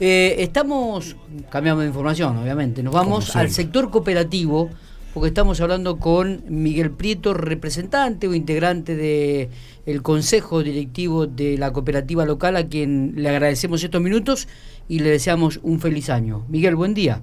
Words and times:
Eh, 0.00 0.36
estamos, 0.38 1.16
cambiando 1.50 1.82
de 1.82 1.88
información, 1.88 2.36
obviamente, 2.36 2.82
nos 2.82 2.92
vamos 2.92 3.36
al 3.36 3.50
sector 3.50 3.90
cooperativo, 3.90 4.70
porque 5.12 5.28
estamos 5.28 5.60
hablando 5.60 5.98
con 5.98 6.42
Miguel 6.48 6.90
Prieto, 6.90 7.34
representante 7.34 8.26
o 8.26 8.34
integrante 8.34 8.96
de 8.96 9.50
el 9.86 10.02
consejo 10.02 10.62
directivo 10.62 11.26
de 11.26 11.56
la 11.56 11.72
cooperativa 11.72 12.24
local, 12.24 12.56
a 12.56 12.66
quien 12.66 13.14
le 13.16 13.28
agradecemos 13.28 13.84
estos 13.84 14.02
minutos 14.02 14.48
y 14.88 14.98
le 14.98 15.10
deseamos 15.10 15.60
un 15.62 15.78
feliz 15.78 16.10
año. 16.10 16.44
Miguel, 16.48 16.74
buen 16.74 16.94
día. 16.94 17.20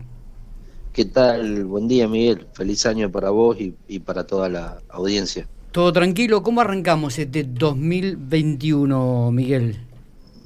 ¿Qué 0.94 1.06
tal? 1.06 1.66
Buen 1.66 1.88
día, 1.88 2.08
Miguel. 2.08 2.48
Feliz 2.54 2.86
año 2.86 3.12
para 3.12 3.30
vos 3.30 3.58
y, 3.60 4.00
para 4.00 4.26
toda 4.26 4.50
la 4.50 4.82
audiencia. 4.90 5.48
Todo 5.72 5.94
tranquilo. 5.94 6.44
¿Cómo 6.44 6.60
arrancamos 6.62 7.18
este 7.18 7.44
2021, 7.46 9.32
Miguel? 9.32 9.91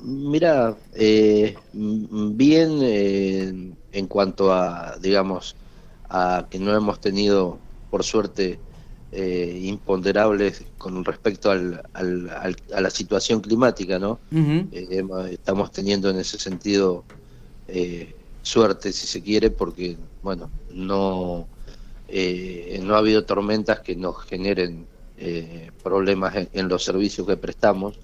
Mira, 0.06 0.78
eh, 0.94 1.56
bien 1.74 2.80
eh, 2.84 3.74
en 3.92 4.08
cuanto 4.08 4.54
a, 4.54 4.98
digamos, 5.02 5.55
a 6.09 6.48
que 6.50 6.59
no 6.59 6.76
hemos 6.76 7.00
tenido, 7.02 7.58
por 7.90 8.04
suerte, 8.04 8.59
eh, 9.12 9.59
imponderables 9.64 10.64
con 10.78 11.04
respecto 11.04 11.50
al, 11.50 11.81
a 11.94 12.81
la 12.81 12.90
situación 12.90 13.40
climática, 13.40 13.98
¿no? 13.98 14.20
estamos 15.31 15.72
teniendo 15.72 16.09
en 16.09 16.20
ese 16.20 16.38
sentido 16.38 17.03
suerte, 18.44 18.94
si 18.94 19.08
se 19.08 19.23
quiere, 19.23 19.50
porque, 19.50 19.98
bueno, 20.22 20.52
no, 20.70 21.48
eh, 22.08 22.80
no 22.84 22.95
ha 22.95 23.00
habido 23.00 23.26
tormentas 23.26 23.80
que 23.80 23.95
nos 23.95 24.23
generen 24.23 24.86
eh, 25.17 25.72
problemas 25.84 26.36
en, 26.53 26.70
los 26.70 26.84
servicios 26.84 27.26
que 27.26 27.38
prestamos. 27.38 27.98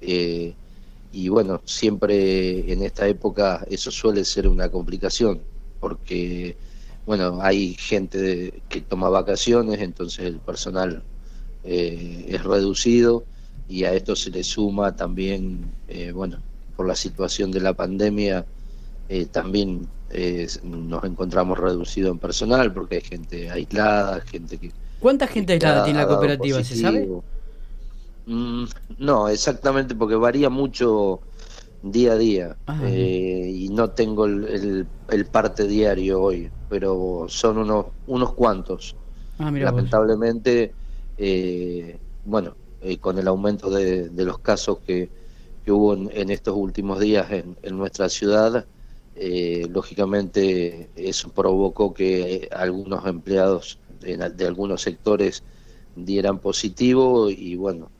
Eh, 0.00 0.54
y 1.12 1.28
bueno, 1.28 1.60
siempre 1.64 2.72
en 2.72 2.82
esta 2.82 3.06
época 3.06 3.64
eso 3.70 3.90
suele 3.90 4.24
ser 4.24 4.48
una 4.48 4.68
complicación, 4.70 5.40
porque, 5.80 6.56
bueno, 7.06 7.38
hay 7.42 7.74
gente 7.74 8.62
que 8.68 8.80
toma 8.80 9.08
vacaciones, 9.08 9.80
entonces 9.80 10.26
el 10.26 10.38
personal 10.38 11.02
es 11.64 12.42
reducido 12.42 13.24
y 13.68 13.84
a 13.84 13.94
esto 13.94 14.16
se 14.16 14.30
le 14.30 14.42
suma 14.42 14.96
también, 14.96 15.70
bueno, 16.14 16.38
por 16.76 16.86
la 16.86 16.96
situación 16.96 17.50
de 17.50 17.60
la 17.60 17.74
pandemia, 17.74 18.44
eh, 19.08 19.26
también 19.26 19.86
eh, 20.10 20.46
nos 20.62 21.04
encontramos 21.04 21.58
reducido 21.58 22.10
en 22.10 22.18
personal 22.18 22.72
porque 22.72 22.96
hay 22.96 23.00
gente 23.02 23.50
aislada, 23.50 24.20
gente 24.22 24.56
que... 24.58 24.72
¿Cuánta 25.00 25.26
gente 25.26 25.52
aislada 25.52 25.84
tiene 25.84 26.00
la 26.00 26.06
cooperativa, 26.06 26.62
se 26.64 26.76
sabe? 26.76 27.08
Mm, 28.26 28.64
no, 28.98 29.28
exactamente 29.28 29.94
porque 29.94 30.14
varía 30.14 30.48
mucho 30.48 31.20
día 31.82 32.12
a 32.12 32.16
día 32.16 32.56
ah, 32.66 32.80
eh, 32.84 33.50
y 33.52 33.68
no 33.68 33.90
tengo 33.90 34.26
el, 34.26 34.86
parte 35.30 35.66
diario 35.66 36.22
hoy, 36.22 36.50
pero 36.68 37.26
son 37.28 37.58
unos, 37.58 37.86
unos 38.06 38.32
cuantos. 38.32 38.94
Ah, 39.38 39.50
Lamentablemente, 39.50 40.72
bueno, 42.24 42.56
con 43.00 43.18
el 43.18 43.28
aumento 43.28 43.70
de, 43.70 44.10
los 44.10 44.38
casos 44.38 44.78
que, 44.80 45.10
hubo 45.66 45.94
en, 45.94 46.30
estos 46.30 46.56
últimos 46.56 47.00
días 47.00 47.30
en, 47.30 47.56
en 47.62 47.76
nuestra 47.76 48.08
ciudad, 48.08 48.66
eh, 49.14 49.66
lógicamente 49.70 50.90
eso 50.96 51.28
provocó 51.30 51.92
que 51.92 52.48
algunos 52.50 53.04
empleados 53.06 53.78
de, 54.00 54.46
algunos 54.46 54.80
sectores 54.80 55.42
dieran 55.94 56.38
positivo 56.38 57.28
y 57.28 57.56
bueno, 57.56 57.90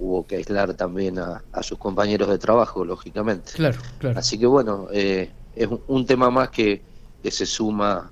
hubo 0.00 0.26
que 0.26 0.36
aislar 0.36 0.74
también 0.74 1.18
a, 1.18 1.42
sus 1.62 1.78
compañeros 1.78 2.28
de 2.28 2.38
trabajo, 2.38 2.84
lógicamente. 2.84 3.52
Claro, 3.52 3.78
claro. 3.98 4.18
Así 4.18 4.38
que 4.38 4.46
bueno, 4.46 4.88
eh, 4.92 5.30
es 5.54 5.68
un, 5.86 6.06
tema 6.06 6.30
más 6.30 6.48
que, 6.48 6.82
se 7.22 7.44
suma 7.44 8.10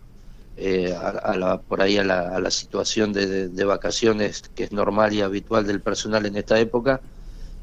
eh, 0.56 0.94
a, 0.94 1.34
la, 1.34 1.58
por 1.58 1.80
ahí 1.80 1.96
a 1.96 2.04
la, 2.04 2.50
situación 2.50 3.12
de, 3.12 3.48
de, 3.48 3.64
vacaciones 3.64 4.42
que 4.54 4.64
es 4.64 4.72
normal 4.72 5.14
y 5.14 5.22
habitual 5.22 5.66
del 5.66 5.80
personal 5.80 6.26
en 6.26 6.36
esta 6.36 6.60
época. 6.60 7.00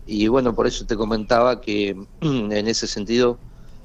Y 0.08 0.28
bueno, 0.28 0.56
por 0.56 0.66
eso 0.66 0.85
te 0.85 0.96
comentaba 0.96 1.62
que 1.62 1.96
en 2.22 2.68
ese 2.68 2.88
sentido 2.88 3.38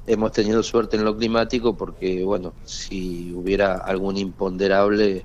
hemos 0.07 0.33
tenido 0.33 0.63
suerte 0.63 0.97
en 0.97 1.05
lo 1.05 1.17
climático 1.17 1.77
porque, 1.77 2.25
bueno, 2.25 2.55
si 2.65 3.33
hubiera 3.35 3.75
algún 3.75 4.17
imponderable 4.17 5.25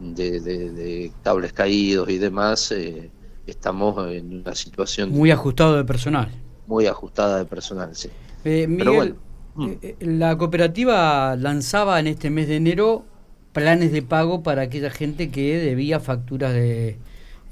de, 0.00 1.12
cables 1.22 1.52
caídos 1.52 2.08
y 2.08 2.18
demás, 2.18 2.72
eh, 2.72 3.10
estamos 3.46 4.12
en 4.12 4.40
una 4.40 4.54
situación... 4.54 5.10
Muy 5.10 5.30
ajustado 5.30 5.76
de 5.76 5.84
personal. 5.84 6.28
Muy 6.66 6.86
ajustada 6.86 7.38
de 7.38 7.44
personal, 7.44 7.94
sí. 7.94 8.08
Eh, 8.44 8.66
Miguel, 8.66 9.14
mm. 9.54 9.70
eh, 9.82 9.96
la 10.00 10.36
cooperativa 10.36 11.36
lanzaba 11.36 11.98
en 12.00 12.08
este 12.08 12.30
mes 12.30 12.48
de 12.48 12.56
enero 12.56 13.04
planes 13.52 13.90
de 13.90 14.02
pago 14.02 14.42
para 14.42 14.62
aquella 14.62 14.90
gente 14.90 15.30
que 15.30 15.58
debía 15.58 15.98
facturas 15.98 16.52
de, 16.52 16.98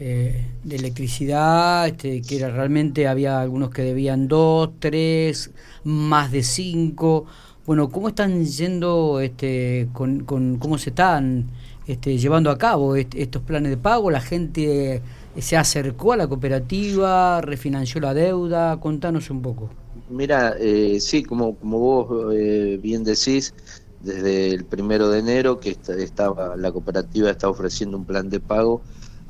eh, 0.00 0.46
de 0.62 0.76
electricidad, 0.76 1.86
este, 1.86 2.20
que 2.20 2.36
era, 2.36 2.50
realmente 2.50 3.08
había 3.08 3.40
algunos 3.40 3.70
que 3.70 3.82
debían 3.82 4.28
dos, 4.28 4.70
tres, 4.80 5.50
más 5.82 6.30
de 6.30 6.42
cinco. 6.42 7.24
Bueno, 7.64 7.88
¿cómo 7.88 8.08
están 8.08 8.44
yendo, 8.44 9.20
este, 9.20 9.88
con, 9.92 10.24
con 10.24 10.58
cómo 10.58 10.76
se 10.76 10.90
están 10.90 11.46
este, 11.86 12.18
llevando 12.18 12.50
a 12.50 12.58
cabo 12.58 12.96
estos 12.96 13.40
planes 13.42 13.70
de 13.70 13.78
pago? 13.78 14.10
¿La 14.10 14.20
gente 14.20 15.00
se 15.38 15.56
acercó 15.56 16.12
a 16.12 16.16
la 16.16 16.28
cooperativa, 16.28 17.40
refinanció 17.40 18.00
la 18.00 18.14
deuda? 18.14 18.78
Contanos 18.80 19.30
un 19.30 19.42
poco. 19.42 19.70
Mira, 20.08 20.54
eh, 20.58 20.98
sí, 21.00 21.22
como, 21.22 21.56
como 21.56 21.78
vos 21.78 22.34
eh, 22.34 22.78
bien 22.82 23.04
decís, 23.04 23.54
desde 24.00 24.50
el 24.50 24.64
primero 24.64 25.08
de 25.08 25.20
enero 25.20 25.60
que 25.60 25.76
estaba, 25.98 26.56
la 26.56 26.70
cooperativa 26.70 27.30
está 27.30 27.48
ofreciendo 27.48 27.96
un 27.96 28.04
plan 28.04 28.28
de 28.28 28.38
pago 28.38 28.82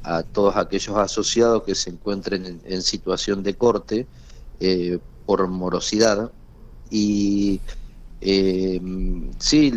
a 0.03 0.23
todos 0.23 0.57
aquellos 0.57 0.97
asociados 0.97 1.63
que 1.63 1.75
se 1.75 1.91
encuentren 1.91 2.61
en, 2.65 2.83
situación 2.83 3.43
de 3.43 3.55
corte 3.55 4.07
eh, 4.61 4.99
por 5.27 5.47
morosidad. 5.49 6.33
Y 6.91 7.61
eh, 8.21 8.81
sí, 9.39 9.73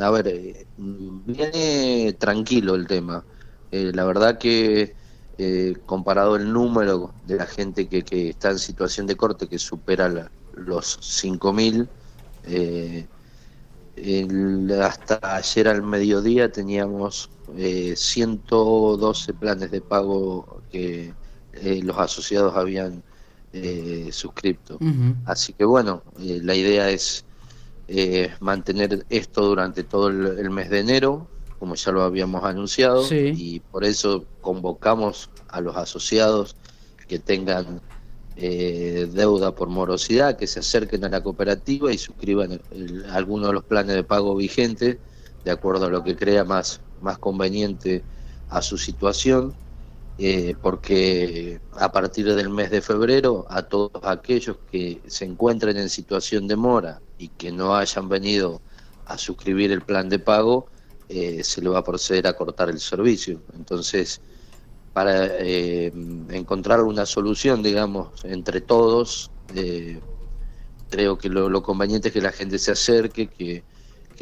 a 0.00 0.10
ver, 0.10 0.66
viene 0.78 2.14
tranquilo 2.18 2.76
el 2.76 2.86
tema. 2.86 3.24
la 3.70 4.04
verdad 4.04 4.38
que 4.38 4.94
comparado 5.86 6.36
el 6.36 6.52
número 6.52 7.12
de 7.26 7.36
la 7.36 7.46
gente 7.46 7.88
que, 7.88 8.02
que, 8.02 8.30
está 8.30 8.50
en 8.50 8.58
situación 8.58 9.06
de 9.06 9.16
corte, 9.16 9.48
que 9.48 9.58
supera 9.58 10.30
los 10.54 10.98
5.000, 11.00 11.88
hasta 14.82 15.36
ayer 15.36 15.68
al 15.68 15.82
mediodía 15.82 16.50
teníamos 16.50 17.30
eh, 17.56 17.94
112 17.96 19.34
planes 19.34 19.70
de 19.70 19.80
pago 19.80 20.62
que 20.70 21.12
eh, 21.52 21.80
los 21.82 21.98
asociados 21.98 22.56
habían 22.56 23.02
eh, 23.52 24.08
suscrito. 24.10 24.78
Así 25.26 25.52
que 25.52 25.64
bueno, 25.64 26.02
eh, 26.18 26.40
la 26.42 26.54
idea 26.54 26.90
es 26.90 27.24
mantener 28.40 29.04
esto 29.10 29.42
durante 29.42 29.82
todo 29.82 30.08
el, 30.08 30.50
mes 30.50 30.70
de 30.70 30.80
enero, 30.80 31.26
como 31.58 31.74
ya 31.74 31.92
lo 31.92 32.02
habíamos 32.02 32.42
anunciado, 32.44 33.04
y 33.12 33.60
por 33.60 33.84
eso 33.84 34.24
convocamos 34.52 35.30
a 35.48 35.60
los 35.60 35.76
asociados 35.76 36.56
que 37.08 37.18
tengan 37.18 37.80
deuda 38.34 39.54
por 39.54 39.68
morosidad, 39.68 40.38
que 40.38 40.46
se 40.46 40.60
acerquen 40.60 41.04
a 41.04 41.10
la 41.10 41.22
cooperativa 41.22 41.92
y 41.92 41.98
suscriban 41.98 42.60
algunos 43.10 43.48
de 43.48 43.52
los 43.52 43.64
planes 43.64 43.94
de 43.94 44.04
pago 44.04 44.34
vigentes 44.34 44.96
de 45.44 45.50
acuerdo 45.50 45.86
a 45.86 45.90
lo 45.90 46.02
que 46.04 46.16
crea 46.16 46.44
más, 46.44 46.80
más 47.00 47.18
conveniente 47.18 48.04
a 48.48 48.62
su 48.62 48.78
situación, 48.78 49.54
eh, 50.18 50.54
porque 50.60 51.60
a 51.72 51.90
partir 51.90 52.32
del 52.34 52.50
mes 52.50 52.70
de 52.70 52.82
febrero 52.82 53.46
a 53.48 53.62
todos 53.62 53.90
aquellos 54.02 54.58
que 54.70 55.00
se 55.06 55.24
encuentren 55.24 55.76
en 55.76 55.88
situación 55.88 56.46
de 56.46 56.56
mora 56.56 57.00
y 57.18 57.28
que 57.28 57.50
no 57.50 57.74
hayan 57.74 58.08
venido 58.08 58.60
a 59.06 59.18
suscribir 59.18 59.72
el 59.72 59.82
plan 59.82 60.08
de 60.08 60.18
pago, 60.18 60.66
eh, 61.08 61.42
se 61.42 61.60
le 61.60 61.70
va 61.70 61.78
a 61.78 61.84
proceder 61.84 62.26
a 62.26 62.34
cortar 62.34 62.68
el 62.70 62.78
servicio. 62.78 63.40
Entonces, 63.54 64.20
para 64.92 65.26
eh, 65.38 65.92
encontrar 66.30 66.80
una 66.82 67.06
solución, 67.06 67.62
digamos, 67.62 68.24
entre 68.24 68.60
todos, 68.60 69.30
creo 70.90 71.18
que 71.18 71.28
lo, 71.28 71.48
lo, 71.48 71.62
conveniente 71.62 72.08
es 72.08 72.14
que 72.14 72.20
la 72.20 72.32
gente 72.32 72.58
se 72.58 72.72
acerque, 72.72 73.26
que 73.26 73.62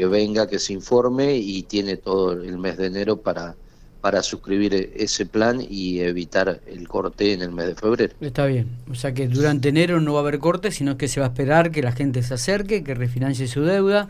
que 0.01 0.07
venga, 0.07 0.49
que 0.49 0.59
se 0.59 0.73
informe 0.73 1.37
y 1.37 1.63
tiene 1.65 1.99
todo 1.99 2.33
el 2.33 2.59
mes 2.59 2.79
de 2.79 2.87
enero 2.87 3.21
para, 3.21 3.55
para 4.01 4.23
suscribir 4.23 4.93
ese 4.97 5.27
plan 5.27 5.61
y 5.61 6.01
evitar 6.01 6.63
el 6.67 6.89
corte 6.89 7.35
en 7.35 7.43
el 7.43 7.51
mes 7.51 7.67
de 7.67 7.75
febrero. 7.75 8.15
Está 8.21 8.47
bien, 8.47 8.69
o 8.91 8.95
sea 8.95 9.13
que 9.13 9.29
durante 9.29 9.69
enero 9.69 10.01
no 10.01 10.15
va 10.15 10.21
a 10.21 10.23
haber 10.23 10.39
corte, 10.39 10.71
sino 10.71 10.97
que 10.97 11.07
se 11.07 11.21
va 11.21 11.27
a 11.27 11.29
esperar 11.29 11.71
que 11.71 11.83
la 11.83 11.93
gente 11.93 12.23
se 12.23 12.33
acerque, 12.33 12.83
que 12.83 12.95
refinancie 12.95 13.47
su 13.47 13.63
deuda, 13.63 14.09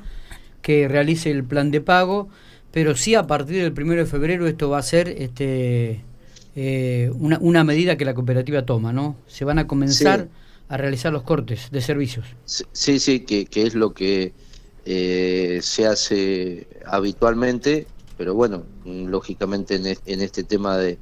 que 0.63 0.87
realice 0.87 1.31
el 1.31 1.43
plan 1.43 1.71
de 1.71 1.81
pago, 1.81 2.29
pero 2.71 2.95
sí 2.95 3.17
a 3.17 3.27
partir 3.27 3.63
del 3.63 3.73
primero 3.73 4.01
de 4.01 4.07
febrero 4.07 4.47
esto 4.47 4.71
va 4.71 4.79
a 4.79 4.83
ser 4.83 5.09
este, 5.09 6.05
eh, 6.57 7.11
una, 7.15 7.39
una 7.41 7.65
medida 7.65 7.97
que 7.97 8.05
la 8.05 8.15
cooperativa 8.15 8.65
toma, 8.65 8.93
¿no? 8.93 9.17
Se 9.27 9.45
van 9.45 9.59
a 9.59 9.67
comenzar 9.67 10.29
a 10.69 10.77
realizar 10.77 11.13
los 11.13 11.23
cortes 11.23 11.69
de 11.71 11.81
servicios. 11.81 12.27
Sí, 12.45 13.01
sí, 13.01 13.21
que, 13.21 13.47
que 13.47 13.65
es 13.65 13.75
lo 13.75 13.93
que 13.93 14.33
eh, 14.85 15.61
se 15.63 15.87
hace 15.87 16.69
habitualmente, 16.87 17.87
pero 18.17 18.35
bueno, 18.35 18.65
lógicamente 18.85 19.75
en, 19.75 20.21
este 20.21 20.45
tema 20.45 20.77
de, 20.77 20.99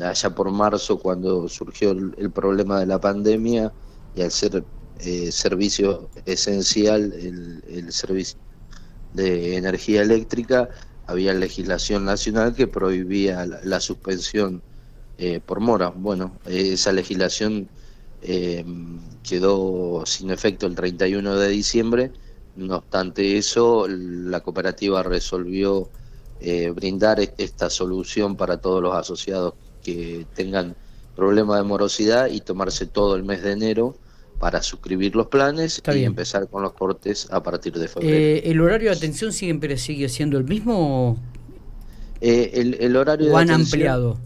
allá 0.00 0.34
por 0.34 0.50
marzo, 0.50 0.98
cuando 0.98 1.48
surgió 1.48 1.92
el, 1.92 2.30
problema 2.32 2.80
de 2.80 2.86
la 2.86 3.00
pandemia 3.00 3.72
y 4.16 4.22
al 4.22 4.30
ser 4.30 4.64
eh, 5.00 5.30
servicio 5.30 6.08
esencial 6.24 7.12
el, 7.12 7.62
el 7.68 7.92
servicio 7.92 8.38
de 9.14 9.56
energía 9.56 10.02
eléctrica, 10.02 10.68
había 11.06 11.32
legislación 11.32 12.04
nacional 12.04 12.54
que 12.54 12.66
prohibía 12.66 13.46
la, 13.46 13.80
suspensión 13.80 14.62
eh, 15.18 15.40
por 15.44 15.60
mora. 15.60 15.88
Bueno, 15.88 16.38
esa 16.46 16.92
legislación 16.92 17.68
eh, 18.22 18.64
quedó 19.22 20.04
sin 20.06 20.30
efecto 20.30 20.66
el 20.66 20.74
31 20.74 21.36
de 21.36 21.48
diciembre, 21.48 22.12
no 22.56 22.76
obstante 22.76 23.36
eso, 23.36 23.86
la 23.88 24.40
cooperativa 24.40 25.02
resolvió 25.02 25.90
eh, 26.40 26.70
brindar 26.70 27.20
esta 27.20 27.70
solución 27.70 28.36
para 28.36 28.58
todos 28.58 28.82
los 28.82 28.94
asociados 28.94 29.54
que 29.82 30.26
tengan 30.34 30.74
problema 31.14 31.56
de 31.56 31.62
morosidad 31.62 32.28
y 32.28 32.40
tomarse 32.40 32.86
todo 32.86 33.14
el 33.16 33.24
mes 33.24 33.42
de 33.42 33.52
enero 33.52 33.96
para 34.38 34.62
suscribir 34.62 35.16
los 35.16 35.28
planes 35.28 35.82
y 35.94 36.04
empezar 36.04 36.48
con 36.48 36.62
los 36.62 36.72
cortes 36.72 37.28
a 37.30 37.42
partir 37.42 37.72
de 37.74 37.88
febrero. 37.88 38.14
Eh, 38.14 38.50
¿El 38.50 38.60
horario 38.60 38.90
de 38.90 38.96
atención 38.96 39.32
siempre 39.32 39.78
sigue 39.78 40.08
siendo 40.08 40.36
el 40.36 40.44
mismo? 40.44 41.16
Eh, 42.20 42.76
el, 42.80 42.96
horario 42.96 43.32
¿O 43.32 43.36
han 43.38 43.50
ampliado? 43.50 44.18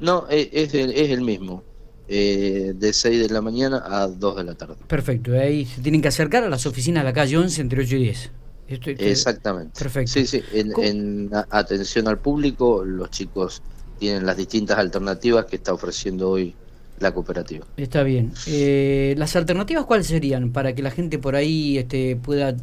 No, 0.00 0.26
eh, 0.30 0.48
es, 0.52 0.74
es, 0.74 1.10
el 1.10 1.22
mismo. 1.22 1.62
de 2.08 2.90
6 2.92 3.28
de 3.28 3.34
la 3.34 3.40
mañana 3.40 3.82
a 3.84 4.06
2 4.06 4.36
de 4.36 4.44
la 4.44 4.54
tarde. 4.54 4.76
Perfecto, 4.86 5.32
ahí 5.32 5.64
se 5.64 5.80
tienen 5.80 6.00
que 6.02 6.08
acercar 6.08 6.44
a 6.44 6.48
las 6.48 6.66
oficinas 6.66 7.02
de 7.02 7.10
la 7.10 7.12
calle 7.12 7.36
11 7.36 7.60
entre 7.60 7.82
8 7.82 7.96
y 7.96 8.02
10. 8.04 8.30
Exactamente. 8.68 9.78
Perfecto. 9.78 10.12
Sí, 10.12 10.26
sí, 10.26 10.42
en, 10.52 10.72
en, 10.82 11.30
atención 11.50 12.08
al 12.08 12.18
público, 12.18 12.84
los 12.84 13.10
chicos 13.10 13.62
tienen 13.98 14.26
las 14.26 14.36
distintas 14.36 14.78
alternativas 14.78 15.46
que 15.46 15.56
está 15.56 15.72
ofreciendo 15.72 16.30
hoy 16.30 16.54
la 16.98 17.12
cooperativa. 17.12 17.66
Está 17.76 18.02
bien. 18.02 18.32
Eh, 18.46 19.14
¿Las 19.18 19.36
alternativas 19.36 19.84
cuáles 19.84 20.06
serían 20.06 20.50
para 20.52 20.74
que 20.74 20.82
la 20.82 20.90
gente 20.90 21.18
por 21.18 21.36
ahí 21.36 21.78
este, 21.78 22.16
pueda 22.16 22.56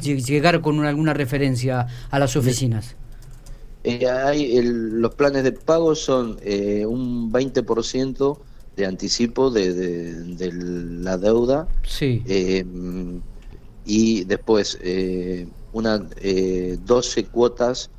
llegar 0.00 0.60
con 0.60 0.84
alguna 0.84 1.12
referencia 1.12 1.86
a 2.10 2.18
las 2.18 2.36
oficinas? 2.36 2.96
Eh, 3.84 4.06
hay 4.06 4.60
los 4.62 5.14
planes 5.14 5.42
de 5.42 5.52
pago 5.52 5.94
son 5.94 6.38
eh, 6.42 6.84
un 6.86 7.32
20% 7.32 8.38
de 8.76 8.86
anticipo 8.86 9.50
de, 9.50 9.72
de, 9.72 10.52
la 10.52 11.16
deuda. 11.16 11.68
Sí. 11.86 12.22
y 13.86 14.24
después 14.24 14.78
una 15.72 15.98
12 15.98 17.24
cuotas 17.26 17.90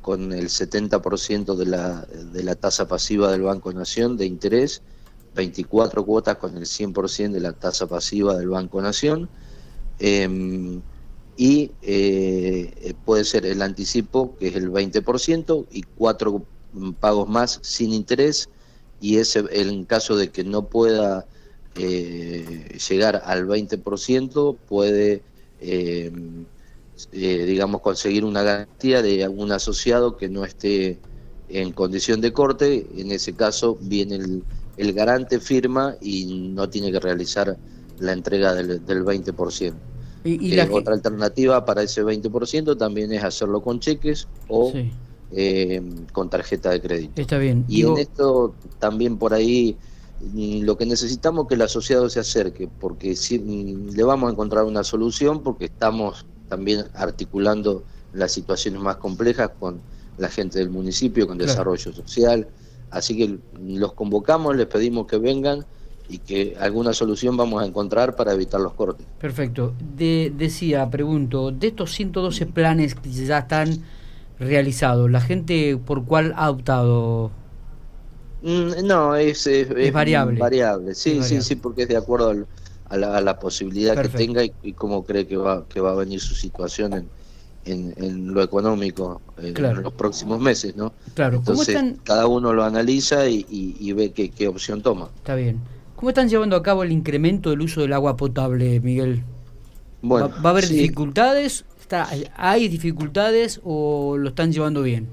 con 0.00 0.32
el 0.32 0.48
70% 0.48 1.56
de 1.56 1.66
la, 1.66 2.06
de 2.32 2.42
la 2.42 2.54
tasa 2.54 2.86
pasiva 2.88 3.30
del 3.30 3.42
Banco 3.42 3.72
Nación 3.72 4.16
de 4.16 4.26
interés 4.26 4.82
24 5.34 6.04
cuotas 6.04 6.36
con 6.36 6.56
el 6.56 6.64
100% 6.64 7.32
de 7.32 7.40
la 7.40 7.52
tasa 7.52 7.86
pasiva 7.86 8.36
del 8.36 8.48
Banco 8.48 8.80
Nación. 8.80 9.28
Y 11.36 11.72
eh, 11.82 12.94
puede 13.04 13.24
ser 13.24 13.44
el 13.46 13.62
anticipo, 13.62 14.36
que 14.38 14.48
es 14.48 14.56
el 14.56 14.70
20%, 14.70 15.66
y 15.70 15.82
cuatro 15.82 16.44
pagos 17.00 17.28
más 17.28 17.60
sin 17.62 17.92
interés, 17.92 18.48
y 19.00 19.18
ese 19.18 19.44
en 19.50 19.84
caso 19.84 20.16
de 20.16 20.30
que 20.30 20.44
no 20.44 20.66
pueda 20.66 21.26
eh, 21.76 22.78
llegar 22.88 23.22
al 23.24 23.46
20%, 23.46 24.56
puede, 24.68 25.22
em, 25.60 26.44
eh, 27.12 27.44
digamos, 27.44 27.80
conseguir 27.80 28.24
una 28.24 28.42
garantía 28.42 29.02
de 29.02 29.24
algún 29.24 29.50
asociado 29.52 30.16
que 30.16 30.28
no 30.28 30.44
esté 30.44 30.98
en 31.48 31.72
condición 31.72 32.20
de 32.20 32.32
corte, 32.32 32.86
en 32.96 33.10
ese 33.12 33.34
caso 33.34 33.76
viene 33.80 34.16
el 34.16 34.44
el 34.76 34.92
garante 34.92 35.40
firma 35.40 35.96
y 36.00 36.50
no 36.54 36.68
tiene 36.68 36.90
que 36.90 37.00
realizar 37.00 37.56
la 37.98 38.12
entrega 38.12 38.54
del, 38.54 38.84
del 38.84 39.04
20%. 39.04 39.74
¿Y, 40.24 40.58
eh, 40.58 40.68
Otra 40.70 40.94
alternativa 40.94 41.64
para 41.64 41.82
ese 41.82 42.02
20% 42.02 42.76
también 42.76 43.12
es 43.12 43.22
hacerlo 43.22 43.62
con 43.62 43.78
cheques 43.78 44.26
o 44.48 44.72
eh, 45.32 45.82
con 46.12 46.30
tarjeta 46.30 46.70
de 46.70 46.80
crédito. 46.80 47.20
Está 47.20 47.38
bien. 47.38 47.64
Y 47.68 47.82
en 47.82 47.98
esto 47.98 48.54
también 48.78 49.18
por 49.18 49.34
ahí 49.34 49.76
lo 50.34 50.78
que 50.78 50.86
necesitamos 50.86 51.44
es 51.44 51.48
que 51.48 51.54
el 51.56 51.62
asociado 51.62 52.08
se 52.08 52.20
acerque, 52.20 52.68
porque 52.80 53.14
si, 53.14 53.38
le 53.38 54.02
vamos 54.02 54.30
a 54.30 54.32
encontrar 54.32 54.64
una 54.64 54.82
solución, 54.82 55.42
porque 55.42 55.66
estamos 55.66 56.24
también 56.48 56.86
articulando 56.94 57.84
las 58.14 58.32
situaciones 58.32 58.80
más 58.80 58.96
complejas 58.96 59.50
con 59.60 59.80
la 60.16 60.28
gente 60.28 60.58
del 60.58 60.70
municipio, 60.70 61.26
con 61.26 61.36
desarrollo 61.36 61.92
social, 61.92 62.48
Así 62.94 63.16
que 63.16 63.38
los 63.60 63.92
convocamos, 63.94 64.54
les 64.54 64.66
pedimos 64.66 65.08
que 65.08 65.18
vengan 65.18 65.66
y 66.08 66.18
que 66.18 66.56
alguna 66.60 66.92
solución 66.92 67.36
vamos 67.36 67.62
a 67.62 67.66
encontrar 67.66 68.14
para 68.16 68.32
evitar 68.32 68.60
los 68.60 68.74
cortes. 68.74 69.06
Perfecto. 69.20 69.74
decía, 69.96 70.88
pregunto, 70.90 71.50
de 71.50 71.68
estos 71.68 71.92
112 71.92 72.46
planes 72.46 72.94
que 72.94 73.10
ya 73.10 73.38
están 73.38 73.82
realizados, 74.38 75.10
¿la 75.10 75.20
gente 75.20 75.76
por 75.76 76.04
cuál 76.04 76.34
ha 76.36 76.50
optado? 76.50 77.30
Mm, 78.42 78.86
no, 78.86 79.16
es, 79.16 79.46
es, 79.46 79.92
variable. 79.92 80.38
variable. 80.38 80.94
Sí, 80.94 81.22
sí, 81.22 81.40
sí, 81.40 81.56
porque 81.56 81.82
es 81.82 81.88
de 81.88 81.96
acuerdo 81.96 82.46
a, 82.90 82.96
la, 82.96 83.38
posibilidad 83.38 84.00
que 84.00 84.08
tenga 84.08 84.42
y, 84.44 84.72
cómo 84.74 85.04
cree 85.04 85.26
que 85.26 85.36
va, 85.36 85.64
que 85.66 85.80
va 85.80 85.92
a 85.92 85.94
venir 85.94 86.20
su 86.20 86.34
situación 86.34 86.92
en, 86.92 87.08
en, 87.64 88.34
lo 88.34 88.42
económico 88.42 89.20
en 89.38 89.82
los 89.82 89.92
próximos 89.94 90.40
meses, 90.40 90.76
¿no? 90.76 90.92
Claro. 91.14 91.38
Entonces, 91.38 91.94
cada 92.04 92.26
uno 92.26 92.52
lo 92.52 92.64
analiza 92.64 93.26
y, 93.28 93.92
ve 93.92 94.12
qué, 94.12 94.48
opción 94.48 94.82
toma. 94.82 95.08
Está 95.16 95.34
bien. 95.34 95.60
¿Cómo 96.04 96.10
están 96.10 96.28
llevando 96.28 96.54
a 96.54 96.62
cabo 96.62 96.82
el 96.82 96.92
incremento 96.92 97.48
del 97.48 97.62
uso 97.62 97.80
del 97.80 97.94
agua 97.94 98.14
potable, 98.14 98.78
Miguel? 98.80 99.22
Bueno, 100.02 100.28
¿Va, 100.44 100.50
a 100.50 100.52
haber 100.52 100.68
dificultades? 100.68 101.64
Está, 101.80 102.06
¿Hay 102.36 102.68
dificultades 102.68 103.62
o 103.64 104.18
lo 104.18 104.28
están 104.28 104.52
llevando 104.52 104.82
bien? 104.82 105.08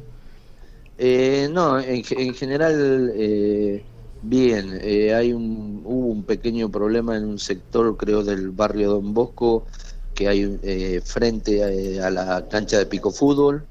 Eh, 0.98 1.48
no, 1.50 1.80
en, 1.80 2.04
general 2.34 3.10
eh, 3.16 3.86
bien. 4.22 4.80
Eh, 4.82 5.14
hay 5.14 5.32
un, 5.32 5.82
hubo 5.86 6.08
un 6.08 6.24
pequeño 6.24 6.70
problema 6.70 7.16
en 7.16 7.24
un 7.24 7.40
sector, 7.40 7.96
creo, 7.96 8.22
del 8.26 8.50
barrio 8.50 8.90
Don 8.90 9.14
Bosco, 9.14 9.66
que 10.14 10.28
hay 10.28 10.60
eh, 10.62 11.00
frente 11.06 11.64
a, 12.04 12.10
la 12.10 12.50
cancha 12.50 12.77
de 12.77 12.86
pico 12.86 13.12
fútbol, 13.12 13.63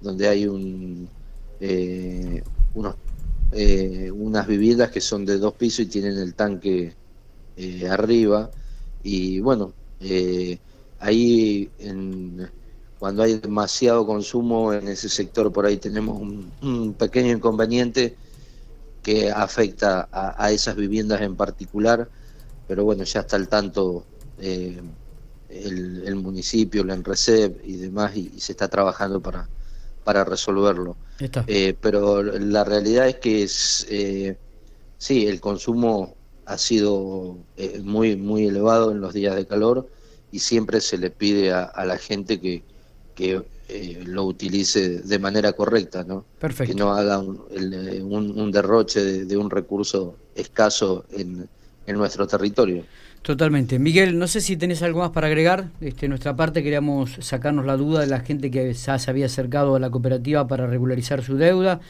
donde 0.00 0.26
hay 0.26 0.48
un, 0.48 1.08
eh, 1.60 2.42
unos, 2.74 2.96
eh, 3.52 4.10
unas 4.12 4.46
viviendas 4.46 4.90
que 4.90 5.00
son 5.00 5.24
de 5.24 5.38
dos 5.38 5.54
pisos 5.54 5.80
y 5.80 5.86
tienen 5.86 6.18
el 6.18 6.34
tanque 6.34 6.94
arriba. 7.88 8.50
Y 9.02 9.40
bueno, 9.40 9.72
ahí 11.00 11.70
cuando 12.98 13.22
hay 13.22 13.38
demasiado 13.38 14.06
consumo 14.06 14.72
en 14.72 14.88
ese 14.88 15.08
sector, 15.08 15.52
por 15.52 15.66
ahí 15.66 15.76
tenemos 15.76 16.20
un, 16.20 16.94
pequeño 16.94 17.32
inconveniente 17.32 18.16
que 19.02 19.30
afecta 19.30 20.08
a, 20.12 20.50
esas 20.52 20.76
viviendas 20.76 21.20
en 21.22 21.36
particular, 21.36 22.08
pero 22.66 22.84
bueno, 22.84 23.04
ya 23.04 23.20
está 23.20 23.36
al 23.36 23.48
tanto 23.48 24.04
el, 24.38 26.16
municipio, 26.16 26.84
la 26.84 26.94
ENRECEP 26.94 27.64
y 27.64 27.76
demás, 27.76 28.16
y, 28.16 28.40
se 28.40 28.52
está 28.52 28.68
trabajando 28.68 29.20
para, 29.20 29.48
para 30.08 30.24
resolverlo. 30.24 30.96
Eh, 31.48 31.76
pero 31.78 32.22
la 32.22 32.64
realidad 32.64 33.08
es 33.08 33.16
que 33.16 33.42
es, 33.42 33.86
eh, 33.90 34.38
sí, 34.96 35.26
el 35.26 35.38
consumo 35.38 36.14
ha 36.46 36.56
sido 36.56 37.36
eh, 37.58 37.82
muy, 37.84 38.16
muy 38.16 38.46
elevado 38.46 38.90
en 38.90 39.02
los 39.02 39.12
días 39.12 39.36
de 39.36 39.46
calor 39.46 39.86
y 40.32 40.38
siempre 40.38 40.80
se 40.80 40.96
le 40.96 41.10
pide 41.10 41.52
a, 41.52 41.84
la 41.84 41.98
gente 41.98 42.40
que, 42.40 42.62
que 43.14 43.42
lo 44.06 44.24
utilice 44.24 45.00
de 45.00 45.18
manera 45.18 45.52
correcta, 45.52 46.04
¿no? 46.04 46.24
Perfecto. 46.38 46.72
Que 46.72 46.78
no 46.78 46.94
haga 46.94 47.18
un, 47.18 47.38
un, 48.34 48.50
derroche 48.50 49.04
de, 49.04 49.24
de, 49.26 49.36
un 49.36 49.50
recurso 49.50 50.16
escaso 50.34 51.04
en, 51.10 51.50
en 51.88 51.96
nuestro 51.96 52.26
territorio. 52.26 52.84
Totalmente. 53.22 53.78
Miguel, 53.78 54.18
no 54.18 54.28
sé 54.28 54.40
si 54.40 54.56
tenés 54.56 54.82
algo 54.82 55.00
más 55.00 55.10
para 55.10 55.26
agregar. 55.26 55.68
Este, 55.80 56.06
nuestra 56.06 56.36
parte 56.36 56.62
queríamos 56.62 57.16
sacarnos 57.20 57.66
la 57.66 57.76
duda 57.76 58.00
de 58.00 58.06
la 58.06 58.20
gente 58.20 58.50
que 58.50 58.74
se 58.74 58.90
había 59.10 59.26
acercado 59.26 59.74
a 59.74 59.80
la 59.80 59.90
cooperativa 59.90 60.46
para 60.46 60.66
regularizar 60.66 61.22
su 61.22 61.36
deuda. 61.36 61.80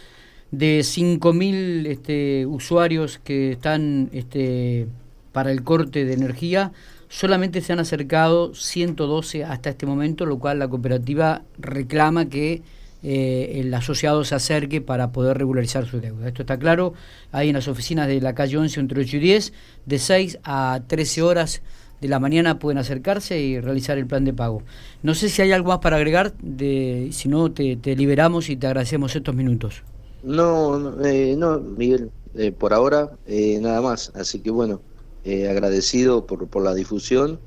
De 0.50 0.80
5.000 0.80 1.86
este, 1.86 2.46
usuarios 2.46 3.18
que 3.22 3.52
están 3.52 4.08
este, 4.12 4.86
para 5.32 5.52
el 5.52 5.62
corte 5.62 6.06
de 6.06 6.14
energía, 6.14 6.72
solamente 7.08 7.60
se 7.60 7.74
han 7.74 7.80
acercado 7.80 8.54
112 8.54 9.44
hasta 9.44 9.70
este 9.70 9.84
momento, 9.84 10.24
lo 10.24 10.38
cual 10.38 10.60
la 10.60 10.68
cooperativa 10.68 11.42
reclama 11.58 12.30
que 12.30 12.62
eh, 13.02 13.60
el 13.60 13.72
asociado 13.74 14.24
se 14.24 14.34
acerque 14.34 14.80
para 14.80 15.12
poder 15.12 15.38
regularizar 15.38 15.86
su 15.86 16.00
deuda. 16.00 16.28
Esto 16.28 16.42
está 16.42 16.58
claro, 16.58 16.94
ahí 17.32 17.48
en 17.48 17.54
las 17.54 17.68
oficinas 17.68 18.08
de 18.08 18.20
la 18.20 18.34
calle 18.34 18.56
11 18.56 18.80
entre 18.80 19.00
8 19.00 19.16
y 19.16 19.20
10, 19.20 19.52
de 19.86 19.98
6 19.98 20.38
a 20.44 20.80
13 20.86 21.22
horas 21.22 21.62
de 22.00 22.08
la 22.08 22.18
mañana 22.20 22.58
pueden 22.58 22.78
acercarse 22.78 23.40
y 23.40 23.60
realizar 23.60 23.98
el 23.98 24.06
plan 24.06 24.24
de 24.24 24.32
pago. 24.32 24.62
No 25.02 25.14
sé 25.14 25.28
si 25.28 25.42
hay 25.42 25.52
algo 25.52 25.68
más 25.68 25.78
para 25.78 25.96
agregar, 25.96 26.34
de, 26.38 27.08
si 27.12 27.28
no 27.28 27.50
te, 27.52 27.76
liberamos 27.96 28.50
y 28.50 28.56
te 28.56 28.66
agradecemos 28.66 29.14
estos 29.14 29.34
minutos. 29.34 29.82
No, 30.22 30.78
no, 30.78 31.04
eh, 31.04 31.34
no 31.36 31.58
Miguel, 31.60 32.10
eh, 32.34 32.52
por 32.52 32.72
ahora 32.72 33.12
eh, 33.26 33.58
nada 33.60 33.80
más, 33.80 34.12
así 34.14 34.40
que 34.40 34.50
bueno, 34.50 34.80
agradecido 35.24 36.26
por, 36.26 36.48
por 36.48 36.64
la 36.64 36.72
difusión 36.72 37.38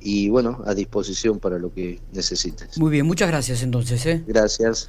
y 0.00 0.28
bueno, 0.28 0.62
a 0.66 0.74
disposición 0.74 1.38
para 1.38 1.58
lo 1.58 1.72
que 1.72 2.00
necesites. 2.12 2.78
Muy 2.78 2.90
bien, 2.90 3.06
muchas 3.06 3.28
gracias 3.28 3.62
entonces. 3.62 4.26
Gracias. 4.26 4.88